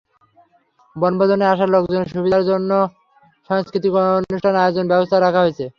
[0.95, 2.71] বনভোজনে আসা লোকজনের সুবিধার জন্য
[3.49, 5.65] সংস্কৃতিক অনুষ্ঠান আয়োজনের ব্যবস্থাও রাখা হয়েছে।